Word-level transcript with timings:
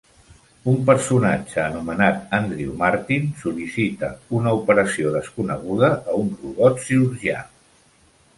Un 0.71 0.77
personatge 0.85 1.59
anomenat 1.63 2.33
Andrew 2.37 2.71
Martin 2.79 3.27
sol·licita 3.43 4.09
una 4.39 4.55
operació 4.63 5.13
desconeguda 5.19 5.93
a 6.01 6.19
un 6.25 6.33
robot 6.41 6.83
cirurgià. 6.89 7.47